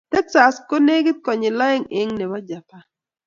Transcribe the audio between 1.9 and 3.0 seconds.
eng nebo Japan